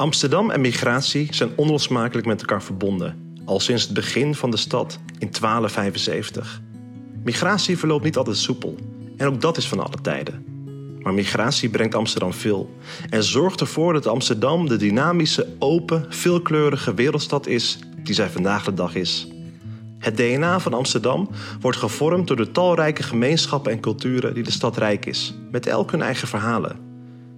[0.00, 4.98] Amsterdam en migratie zijn onlosmakelijk met elkaar verbonden, al sinds het begin van de stad
[5.18, 6.60] in 1275.
[7.24, 8.76] Migratie verloopt niet altijd soepel,
[9.16, 10.44] en ook dat is van alle tijden.
[11.00, 12.74] Maar migratie brengt Amsterdam veel
[13.10, 18.74] en zorgt ervoor dat Amsterdam de dynamische, open, veelkleurige wereldstad is die zij vandaag de
[18.74, 19.28] dag is.
[19.98, 21.28] Het DNA van Amsterdam
[21.60, 25.90] wordt gevormd door de talrijke gemeenschappen en culturen die de stad rijk is, met elk
[25.90, 26.88] hun eigen verhalen.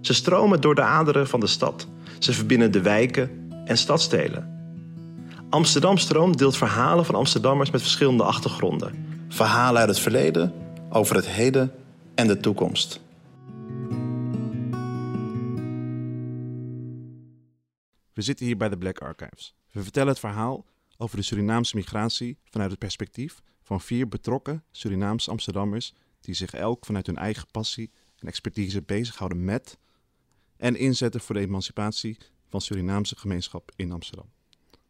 [0.00, 1.86] Ze stromen door de aderen van de stad.
[2.22, 4.50] Ze verbinden de wijken en stadstelen.
[5.50, 9.24] Amsterdam Stroom deelt verhalen van Amsterdammers met verschillende achtergronden.
[9.28, 10.52] Verhalen uit het verleden,
[10.90, 11.72] over het heden
[12.14, 13.00] en de toekomst.
[18.12, 19.54] We zitten hier bij de Black Archives.
[19.70, 20.64] We vertellen het verhaal
[20.96, 26.86] over de Surinaamse migratie vanuit het perspectief van vier betrokken Surinaamse Amsterdammers die zich elk
[26.86, 29.78] vanuit hun eigen passie en expertise bezighouden met
[30.62, 32.16] en inzetten voor de emancipatie
[32.46, 34.30] van Surinaamse gemeenschap in Amsterdam.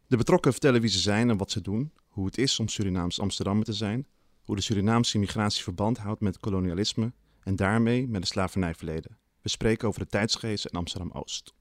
[0.07, 3.19] De betrokken vertellen wie ze zijn en wat ze doen, hoe het is om Surinaams
[3.19, 4.07] Amsterdammer te zijn,
[4.43, 9.17] hoe de Surinaamse migratie verband houdt met kolonialisme en daarmee met het slavernijverleden.
[9.41, 11.53] We spreken over de tijdsgeest in Amsterdam-Oost.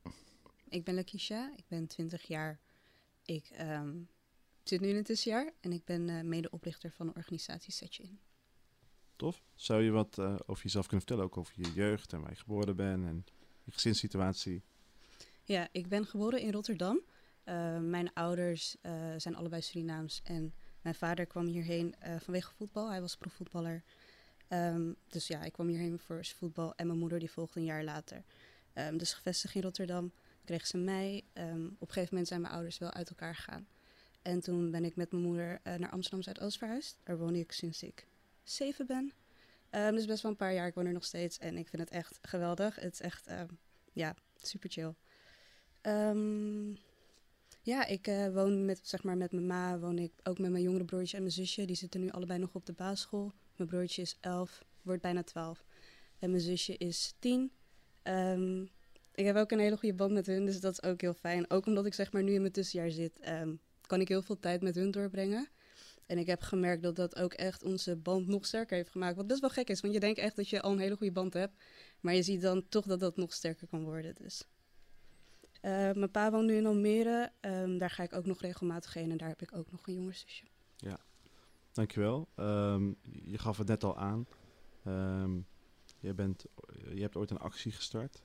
[0.69, 2.61] Ik ben Lakisha, ik ben 20 jaar.
[3.25, 3.95] Ik ehm,
[4.63, 8.03] zit nu in het tussenjaar en ik ben uh, medeoprichter van de organisatie Zet Je
[8.03, 8.21] In.
[9.17, 9.43] Tof.
[9.55, 12.37] Zou je wat uh, over jezelf kunnen vertellen, ook over je jeugd en waar je
[12.37, 13.25] geboren bent en
[13.65, 14.63] je gezinssituatie?
[15.45, 17.01] Ja, ik ben geboren in Rotterdam.
[17.45, 18.77] Uh, mijn ouders
[19.17, 22.91] zijn allebei Surinaams en mijn vader kwam hierheen vanwege voetbal.
[22.91, 23.83] Hij was profvoetballer.
[24.49, 27.85] Um, dus ja, ik kwam hierheen voor voetbal en mijn moeder die volgde een jaar
[27.85, 28.25] later.
[28.75, 30.13] Um, dus gevestigd in Rotterdam
[30.45, 31.25] kreeg ze mij.
[31.35, 33.67] Um, op een gegeven moment zijn mijn ouders wel uit elkaar gegaan.
[34.23, 36.99] En toen ben ik met mijn moeder naar Amsterdam Zuidoost verhuisd.
[37.03, 38.07] Daar woon ik sinds ik
[38.43, 39.13] zeven ben.
[39.75, 40.67] Um, dus best wel een paar jaar.
[40.67, 42.75] Ik woon er nog steeds en ik vind het echt geweldig.
[42.75, 43.59] Het is echt, um,
[43.93, 44.95] ja, super chill.
[47.63, 50.63] ja, ik uh, woon met, zeg maar, met mijn ma, woon ik ook met mijn
[50.63, 51.65] jongere broertje en mijn zusje.
[51.65, 53.33] Die zitten nu allebei nog op de basisschool.
[53.57, 55.65] Mijn broertje is elf, wordt bijna twaalf.
[56.19, 57.53] En mijn zusje is tien.
[58.03, 58.71] Um,
[59.15, 61.51] ik heb ook een hele goede band met hun, dus dat is ook heel fijn.
[61.51, 63.21] Ook omdat ik zeg maar nu in mijn tussenjaar zit,
[63.87, 65.49] kan ik heel veel tijd met hun doorbrengen.
[66.13, 69.17] En ik heb gemerkt dat dat ook echt onze band nog sterker heeft gemaakt.
[69.17, 71.13] Wat best wel gek is, want je denkt echt dat je al een hele goede
[71.13, 71.63] band hebt.
[72.01, 74.15] Maar je ziet dan toch dat dat nog sterker kan worden.
[74.15, 74.45] Dus.
[75.63, 77.33] Uh, mijn pa woont nu in Almere.
[77.41, 79.11] Um, daar ga ik ook nog regelmatig heen.
[79.11, 80.45] En daar heb ik ook nog een jonger zusje.
[80.77, 80.99] Ja,
[81.73, 82.29] dankjewel.
[82.37, 84.27] Um, je gaf het net al aan.
[84.87, 85.47] Um,
[85.99, 86.45] je, bent,
[86.95, 88.23] je hebt ooit een actie gestart.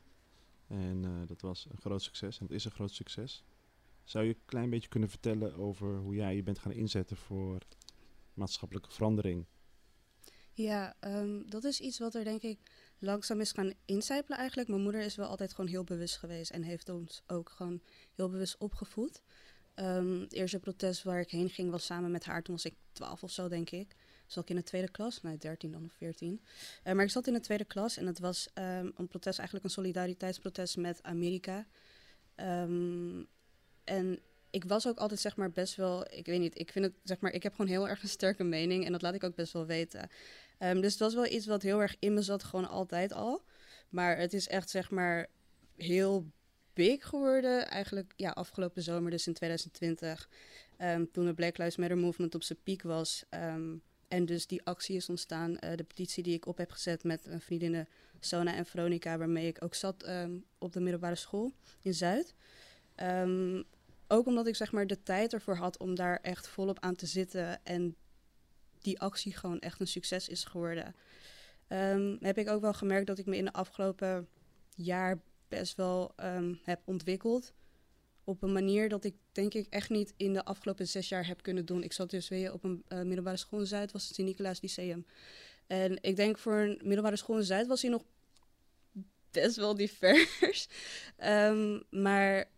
[0.68, 2.40] En uh, dat was een groot succes.
[2.40, 3.44] En het is een groot succes.
[4.07, 7.62] Zou je een klein beetje kunnen vertellen over hoe jij je bent gaan inzetten voor
[8.34, 9.45] maatschappelijke verandering?
[10.53, 12.59] Ja, um, dat is iets wat er denk ik
[13.00, 14.69] langzaam is gaan incijpelen eigenlijk.
[14.69, 17.81] Mijn moeder is wel altijd gewoon heel bewust geweest en heeft ons ook gewoon
[18.16, 19.22] heel bewust opgevoed.
[19.75, 22.44] Um, het eerste protest waar ik heen ging was samen met haar.
[22.44, 23.96] Toen was ik twaalf of zo, denk ik.
[24.25, 26.41] Zat ik in de tweede klas, nee, dertien dan of veertien.
[26.84, 29.67] Uh, maar ik zat in de tweede klas en het was um, een protest, eigenlijk
[29.67, 31.67] een solidariteitsprotest met Amerika.
[33.88, 36.94] En ik was ook altijd zeg maar best wel, ik weet niet, ik vind het
[37.03, 39.36] zeg maar, ik heb gewoon heel erg een sterke mening en dat laat ik ook
[39.36, 40.09] best wel weten.
[40.59, 43.44] Um, dus het was wel iets wat heel erg in me zat, gewoon altijd al.
[43.90, 45.28] Maar het is echt zeg maar
[45.76, 46.31] heel
[46.74, 50.30] big geworden, eigenlijk ja, afgelopen zomer, dus in 2020.
[50.81, 53.24] Um, toen de Black Lives Matter movement op zijn piek was.
[53.30, 57.03] Um, en dus die actie is ontstaan, uh, de petitie die ik op heb gezet
[57.03, 57.88] met mijn vriendinnen
[58.20, 60.09] Sona en Veronica, waarmee ik ook zat
[60.58, 62.36] op de middelbare school in Zuid.
[64.07, 67.06] Ook omdat ik zeg maar de tijd ervoor had om daar echt volop aan te
[67.06, 67.95] zitten en
[68.79, 70.95] die actie gewoon echt een succes is geworden.
[71.68, 74.28] Um, heb ik ook wel gemerkt dat ik me in de afgelopen
[74.75, 77.53] jaar best wel um, heb ontwikkeld.
[78.23, 81.41] Op een manier dat ik denk ik echt niet in de afgelopen zes jaar heb
[81.41, 81.84] kunnen doen.
[81.84, 85.06] Ik zat dus weer op een uh, middelbare school in Zuid, was het Sint-Nicolaas Lyceum.
[85.67, 88.03] En ik denk voor een middelbare school in Zuid was hij nog
[89.31, 90.67] best wel divers.
[91.23, 92.50] um, maar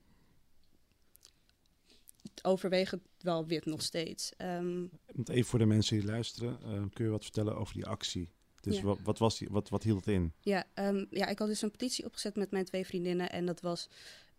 [2.41, 4.31] overwegend wel wit nog steeds.
[4.37, 4.89] Um,
[5.25, 8.29] Even voor de mensen die luisteren, uh, kun je wat vertellen over die actie?
[8.61, 8.83] Dus ja.
[8.83, 10.33] wat, wat, was die, wat, wat hield het in?
[10.39, 13.29] Ja, um, ja, ik had dus een petitie opgezet met mijn twee vriendinnen.
[13.29, 13.89] En dat was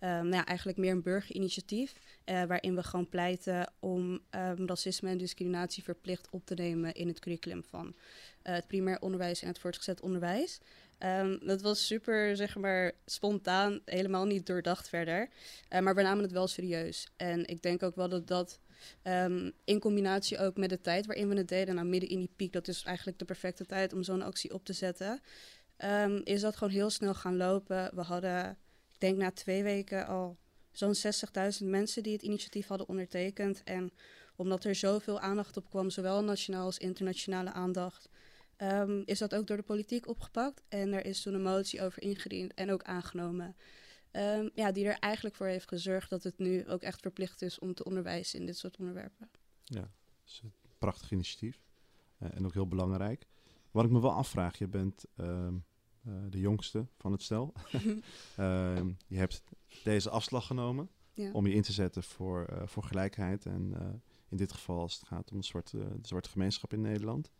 [0.00, 1.92] um, nou ja, eigenlijk meer een burgerinitiatief.
[1.92, 4.20] Uh, waarin we gewoon pleiten om
[4.66, 7.92] racisme en discriminatie verplicht op te nemen in het curriculum van uh,
[8.54, 10.60] het primair onderwijs en het voortgezet onderwijs.
[11.04, 15.28] Um, dat was super, zeg maar, spontaan, helemaal niet doordacht verder.
[15.70, 17.08] Uh, maar we namen het wel serieus.
[17.16, 18.60] En ik denk ook wel dat dat
[19.02, 22.32] um, in combinatie ook met de tijd waarin we het deden, nou midden in die
[22.36, 25.20] piek, dat is eigenlijk de perfecte tijd om zo'n actie op te zetten,
[25.84, 27.90] um, is dat gewoon heel snel gaan lopen.
[27.94, 28.58] We hadden,
[28.92, 30.38] ik denk na twee weken al
[30.72, 30.94] zo'n
[31.60, 33.62] 60.000 mensen die het initiatief hadden ondertekend.
[33.64, 33.92] En
[34.36, 38.08] omdat er zoveel aandacht op kwam, zowel nationaal als internationale aandacht,
[38.60, 40.62] ehm, is dat ook door de politiek opgepakt.
[40.68, 43.56] En er is toen een motie over ingediend en ook aangenomen.
[44.10, 47.58] Ehm, ja, die er eigenlijk voor heeft gezorgd dat het nu ook echt verplicht is
[47.58, 49.30] om te onderwijzen in dit soort onderwerpen.
[49.64, 49.90] Ja,
[50.26, 51.62] is een prachtig initiatief.
[52.18, 53.26] Uh, en ook heel belangrijk.
[53.70, 57.52] Wat ik me wel afvraag, je bent ehm, uh, de jongste van het stel.
[59.06, 59.42] je hebt
[59.84, 61.32] deze afslag genomen ja.
[61.32, 63.46] om je in te zetten voor, uh, voor gelijkheid.
[63.46, 63.74] En
[64.28, 67.30] in dit geval als het gaat om de zwarte, de zwarte gemeenschap in Nederland.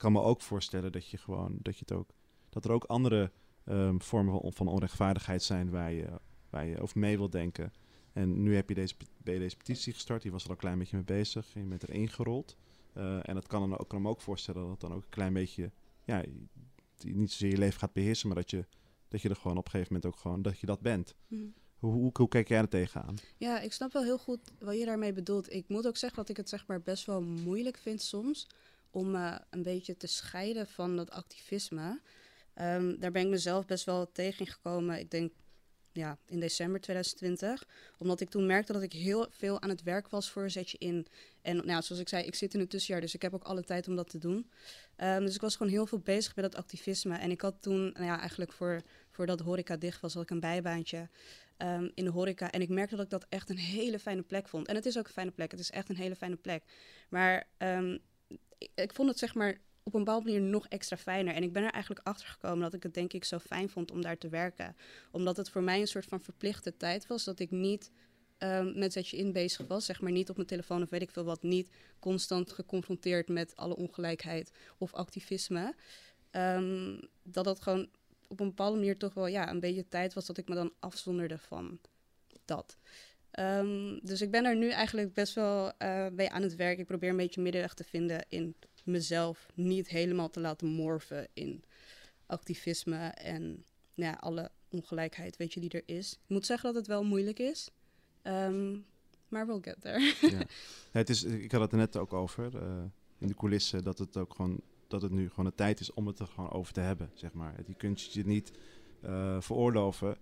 [0.00, 2.10] Ik kan me ook voorstellen dat je gewoon dat je het ook
[2.48, 3.32] dat er ook andere
[3.64, 6.20] um, vormen van, van, onrechtvaardigheid zijn waar je,
[6.50, 7.72] waar je over mee wilt denken.
[8.12, 10.60] En nu heb je deze, ben je deze petitie gestart, die was er al een
[10.60, 11.54] klein beetje mee bezig.
[11.54, 12.56] En je bent erin gerold.
[12.96, 15.08] Uh, en dat kan, dan ook, kan me ook voorstellen dat het dan ook een
[15.08, 15.70] klein beetje
[16.04, 16.24] ja,
[17.04, 18.66] niet zozeer je leven gaat beheersen, maar dat je,
[19.08, 21.14] dat je er gewoon op een gegeven moment ook gewoon dat je dat bent.
[21.26, 21.54] Mm.
[21.78, 23.14] Hoe, hoe, hoe, kijk jij er tegenaan?
[23.36, 25.52] Ja, ik snap wel heel goed wat je daarmee bedoelt.
[25.52, 28.46] Ik moet ook zeggen dat ik het zeg maar best wel moeilijk vind soms
[28.90, 32.00] om uh, een beetje te scheiden van dat activisme.
[32.54, 34.98] Um, daar ben ik mezelf best wel tegen gekomen.
[34.98, 35.32] Ik denk
[35.92, 37.66] ja, in december 2020.
[37.98, 40.78] Omdat ik toen merkte dat ik heel veel aan het werk was voor een zetje
[40.78, 41.06] in.
[41.42, 43.62] En nou, zoals ik zei, ik zit in het tussenjaar, dus ik heb ook alle
[43.62, 44.50] tijd om dat te doen.
[44.96, 47.16] Um, dus ik was gewoon heel veel bezig met dat activisme.
[47.16, 50.40] En ik had toen, nou ja, eigenlijk voor, voordat horeca dicht was, had ik een
[50.40, 51.08] bijbaantje
[51.58, 52.50] um, in de horeca.
[52.50, 54.68] En ik merkte dat ik dat echt een hele fijne plek vond.
[54.68, 56.64] En het is ook een fijne plek, het is echt een hele fijne plek.
[57.08, 57.46] Maar
[58.74, 61.34] ik, vond het zeg maar op een bepaalde manier nog extra fijner.
[61.34, 63.90] En ik ben er eigenlijk achter gekomen dat ik het denk ik zo fijn vond
[63.90, 64.76] om daar te werken.
[65.10, 67.90] Omdat het voor mij een soort van verplichte tijd was dat ik niet
[68.38, 69.84] um, met Zetje In bezig was.
[69.84, 71.42] Zeg maar niet op mijn telefoon of weet ik veel wat.
[71.42, 75.74] Niet constant geconfronteerd met alle ongelijkheid of activisme.
[76.30, 77.88] Um, dat dat gewoon
[78.28, 80.72] op een bepaalde manier toch wel ja, een beetje tijd was dat ik me dan
[80.78, 81.78] afzonderde van
[82.44, 82.76] dat.
[83.40, 86.78] Um, dus ik ben er nu eigenlijk best wel uh, bij aan het werk.
[86.78, 88.54] Ik probeer een beetje middenweg te vinden in
[88.84, 91.64] mezelf niet helemaal te laten morfen in
[92.26, 93.64] activisme en
[93.94, 96.12] nou ja, alle ongelijkheid weet je, die er is.
[96.12, 97.70] Ik moet zeggen dat het wel moeilijk is.
[98.22, 98.84] Um,
[99.28, 100.14] maar we'll get there.
[100.36, 100.42] ja.
[100.90, 102.82] het is, ik had het er net ook over uh,
[103.18, 106.06] in de coulissen dat het ook gewoon dat het nu gewoon de tijd is om
[106.06, 107.54] het er gewoon over te hebben, zeg maar.
[107.66, 108.52] Je kunt je niet
[109.04, 110.16] uh, veroorloven.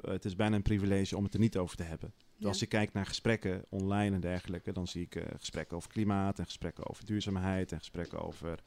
[0.00, 2.12] Het is bijna een privilege om het er niet over te hebben.
[2.44, 2.50] Ja.
[2.50, 6.38] Als je kijkt naar gesprekken online en dergelijke, dan zie ik uh, gesprekken over klimaat
[6.38, 8.62] en gesprekken over duurzaamheid en gesprekken over,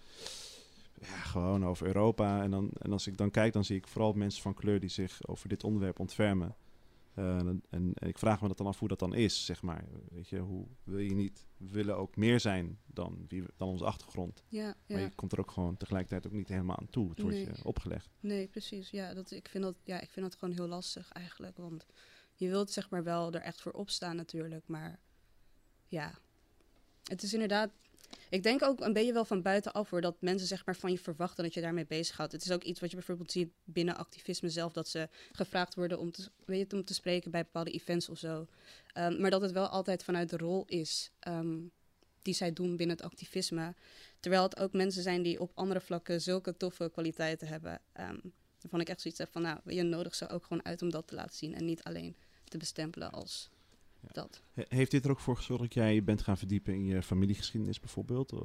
[1.00, 2.44] ja, gewoon over Europa.
[2.44, 4.90] En, dan, en als ik dan kijk, dan zie ik vooral mensen van kleur die
[4.90, 6.56] zich over dit onderwerp ontfermen.
[7.16, 9.86] Uh, en, en, ik vraag me dat dan af hoe dat dan is, zeg maar.
[10.10, 13.86] Weet je, hoe wil je niet, we willen ook meer zijn dan, wie, dan onze
[13.86, 14.44] achtergrond.
[14.48, 14.76] Ja, ja.
[14.88, 17.10] Maar je komt er ook gewoon tegelijkertijd ook niet helemaal aan toe.
[17.10, 18.10] Het wordt je opgelegd.
[18.20, 18.90] Nee, precies.
[18.90, 21.58] Ja, dat, ik, vind dat, ja, ik vind dat gewoon heel lastig eigenlijk.
[21.58, 21.86] Want
[22.38, 24.68] je wilt zeg maar wel er echt voor opstaan natuurlijk.
[24.68, 25.00] Maar
[25.88, 26.13] ja,
[27.04, 27.69] het is inderdaad...
[28.30, 31.00] Ik denk ook een beetje wel van buitenaf hoor, dat mensen zeg maar van je
[31.00, 32.31] verwachten dat je daarmee bezighoudt.
[32.31, 36.00] Het is ook iets wat je bijvoorbeeld ziet binnen activisme zelf, dat ze gevraagd worden
[36.00, 38.48] om te, weet je, om te spreken bij bepaalde events of zo.
[38.98, 41.72] Um, maar dat het wel altijd vanuit de rol is um,
[42.22, 43.74] die zij doen binnen het activisme.
[44.19, 47.81] Terwijl het ook mensen zijn die op andere vlakken zulke toffe kwaliteiten hebben.
[48.00, 50.90] Um, waarvan ik echt zoiets heb van, nou, je nodig ze ook gewoon uit om
[50.90, 52.16] dat te laten zien en niet alleen
[52.50, 53.50] te bestempelen als
[54.00, 54.10] ja.
[54.12, 54.42] dat.
[54.54, 57.80] He heeft dit er ook voor gezorgd dat jij bent gaan verdiepen in je familiegeschiedenis
[57.80, 58.33] bijvoorbeeld?
[58.33, 58.40] Uh,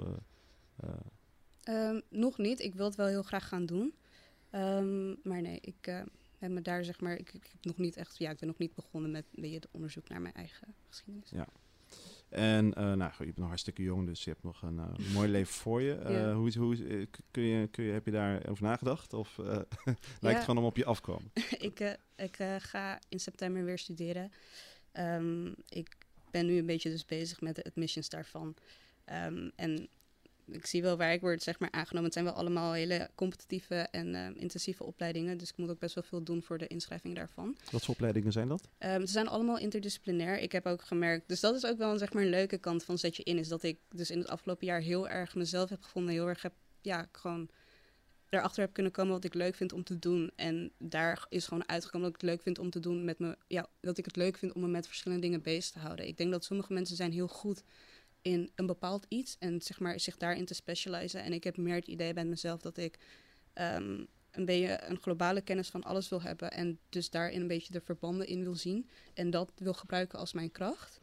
[0.85, 1.88] uh.
[1.88, 2.61] Um, nog niet.
[2.61, 3.95] Ik wil het wel heel graag gaan doen.
[4.53, 6.03] Um, maar nee, ik uh,
[6.38, 8.59] heb me daar zeg maar, ik, ik, heb nog niet echt, ja, ik ben nog
[8.59, 11.31] niet begonnen met het onderzoek naar mijn eigen geschiedenis.
[11.31, 11.49] Ja.
[12.33, 15.29] En uh, nou, je bent nog hartstikke jong, dus je hebt nog een uh, mooi
[15.29, 16.01] leven voor je.
[16.07, 16.33] Uh, ja.
[16.33, 16.77] hoe, hoe,
[17.31, 19.12] kun je, kun je, heb je daarover nagedacht?
[19.12, 20.29] Of lijkt ja.
[20.29, 21.31] het gewoon om op je afkomen?
[21.59, 24.33] ik ik ga in september weer studeren.
[24.93, 25.97] Um, ik
[26.31, 28.55] ben nu een beetje dus bezig met de admissions daarvan.
[29.27, 29.89] Um, en
[30.54, 32.04] ik zie wel waar ik word zeg maar, aangenomen.
[32.04, 35.38] Het zijn wel allemaal hele competitieve en uh, intensieve opleidingen.
[35.38, 37.56] Dus ik moet ook best wel veel doen voor de inschrijving daarvan.
[37.71, 38.68] Wat voor opleidingen zijn dat?
[38.78, 40.38] Um, ze zijn allemaal interdisciplinair.
[40.38, 41.28] Ik heb ook gemerkt...
[41.28, 43.38] Dus dat is ook wel een, zeg maar, een leuke kant van Zet Je In.
[43.38, 46.12] Is dat ik dus in het afgelopen jaar heel erg mezelf heb gevonden.
[46.12, 47.49] Heel erg heb, ja, gewoon
[48.28, 50.30] daarachter heb kunnen komen wat ik leuk vind om te doen.
[50.37, 53.37] En daar is gewoon uitgekomen dat ik het leuk vind om te doen met me...
[53.47, 56.06] Ja, dat ik het leuk vind om me met verschillende dingen bezig te houden.
[56.06, 57.62] Ik denk dat sommige mensen zijn heel goed
[58.23, 61.23] in een bepaald iets en zeg maar zich daarin te specializen.
[61.23, 62.99] En ik heb meer het idee bij mezelf dat ik
[63.55, 67.73] um, een beetje een globale kennis van alles wil hebben en dus daarin een beetje
[67.73, 70.99] de verbanden in wil zien en dat wil gebruiken als mijn kracht.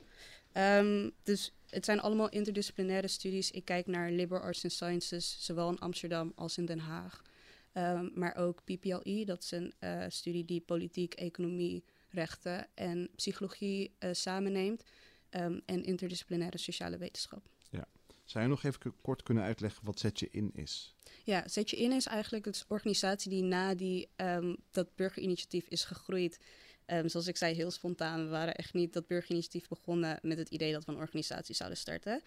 [0.54, 3.52] Um, dus het zijn allemaal interdisciplinaire studies.
[3.52, 7.22] Ik kijk naar liberal arts and sciences, zowel in Amsterdam als in Den Haag.
[7.74, 13.92] Um, maar ook PPLE, dat is een uh, studie die politiek, economie, rechten en psychologie
[14.00, 14.84] uh, samenneemt
[15.30, 17.50] um, en interdisciplinaire sociale wetenschap.
[17.70, 17.88] Ja.
[18.26, 20.96] Zou je nog even kort kunnen uitleggen wat Zet je in is?
[21.24, 25.84] Ja, Zet je in is eigenlijk een organisatie die na die, um, dat burgerinitiatief is
[25.84, 26.40] gegroeid.
[26.88, 28.24] Um, zoals ik zei, heel spontaan.
[28.24, 31.78] We waren echt niet dat burgerinitiatief begonnen met het idee dat we een organisatie zouden
[31.78, 32.22] starten.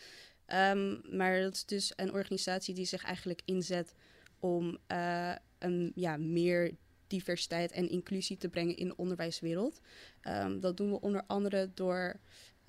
[0.47, 3.94] Um, maar dat is dus een organisatie die zich eigenlijk inzet
[4.38, 9.80] om uh, een ja, meer diversiteit en inclusie te brengen in de onderwijswereld.
[10.61, 12.21] Dat doen we onder andere door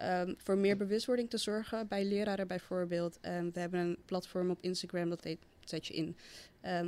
[0.03, 3.19] um, voor meer bewustwording te zorgen bij leraren bijvoorbeeld.
[3.21, 6.17] Um, we hebben een platform op Instagram, dat heet Zet je in.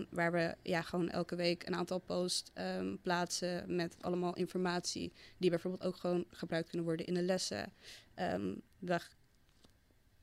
[0.09, 2.51] waar we ja, gewoon elke week een aantal posts
[3.01, 7.73] plaatsen met allemaal informatie die bijvoorbeeld ook gewoon gebruikt kunnen worden in de lessen.
[8.79, 8.99] we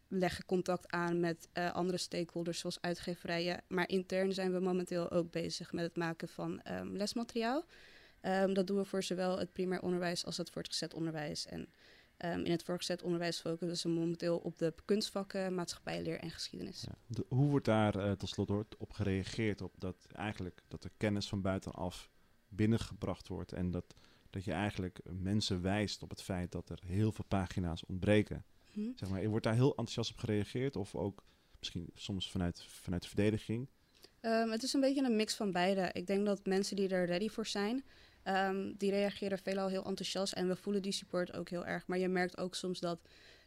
[0.09, 3.63] leggen contact aan met uh, andere stakeholders zoals uitgeverijen.
[3.69, 7.65] Maar intern zijn we momenteel ook bezig met het maken van lesmateriaal.
[8.53, 11.47] Dat doen we voor zowel het primair onderwijs als het voortgezet onderwijs.
[11.47, 11.69] En
[12.25, 16.83] um, in het voortgezet onderwijs focussen we momenteel op de kunstvakken, maatschappijleer en geschiedenis.
[16.83, 16.95] Ja.
[17.07, 21.29] De, hoe wordt daar uh, tot slot op gereageerd op dat eigenlijk dat er kennis
[21.29, 22.11] van buitenaf
[22.49, 23.95] binnengebracht wordt en dat,
[24.31, 28.45] dat je eigenlijk mensen wijst op het feit dat er heel veel pagina's ontbreken?
[28.73, 28.91] Hm?
[28.95, 30.77] Zeg maar, wordt daar heel enthousiast op gereageerd?
[30.77, 31.25] Of ook
[31.59, 33.69] misschien soms vanuit, vanuit de verdediging?
[34.21, 35.91] Um, het is een beetje een mix van beide.
[35.93, 37.85] Ik denk dat mensen die er ready voor zijn,
[38.25, 40.33] um, die reageren veelal heel enthousiast.
[40.33, 41.87] En we voelen die support ook heel erg.
[41.87, 42.99] Maar je merkt ook soms dat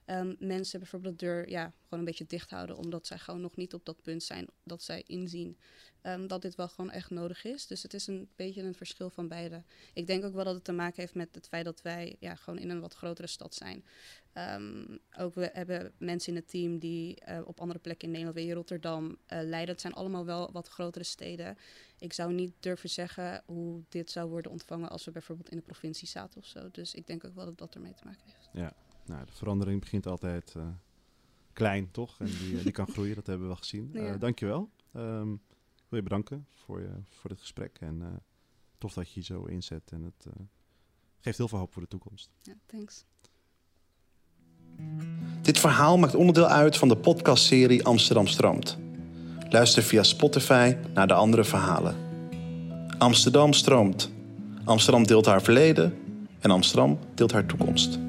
[0.05, 2.77] um, mensen bijvoorbeeld de deur ja, gewoon een beetje dicht houden.
[2.77, 5.57] Omdat zij gewoon nog niet op dat punt zijn dat zij inzien
[6.03, 7.67] um, dat dit wel gewoon echt nodig is.
[7.67, 9.63] Dus het is een beetje een verschil van beide.
[9.93, 12.35] Ik denk ook wel dat het te maken heeft met het feit dat wij ja,
[12.35, 13.85] gewoon in een wat grotere stad zijn.
[14.37, 18.37] Um, ook we hebben mensen in het team die uh, op andere plekken in Nederland,
[18.37, 19.73] weer Rotterdam, uh, Leiden.
[19.73, 21.57] Het zijn allemaal wel wat grotere steden.
[21.99, 25.63] Ik zou niet durven zeggen hoe dit zou worden ontvangen als we bijvoorbeeld in de
[25.63, 26.71] provincie zaten of zo.
[26.71, 28.49] Dus ik denk ook wel dat dat ermee te maken heeft.
[28.53, 28.73] Ja,
[29.05, 30.67] nou, de verandering begint altijd uh,
[31.53, 32.19] klein, toch?
[32.19, 33.89] En die, die kan groeien, dat hebben we wel gezien.
[33.93, 34.17] Ja.
[34.17, 34.69] dankjewel.
[34.95, 35.33] Um,
[35.75, 37.77] ik wil je bedanken voor, je, voor dit gesprek.
[37.79, 38.07] En uh,
[38.77, 39.91] tof dat je je zo inzet.
[39.91, 40.45] En het uh,
[41.19, 42.29] geeft heel veel hoop voor de toekomst.
[42.41, 43.05] Ja, thanks.
[45.41, 48.77] Dit verhaal maakt onderdeel uit van de podcastserie Amsterdam Stroomt.
[49.49, 51.95] Luister via Spotify naar de andere verhalen.
[52.97, 54.11] Amsterdam stroomt.
[54.63, 55.97] Amsterdam deelt haar verleden
[56.39, 58.04] en Amsterdam deelt haar toekomst.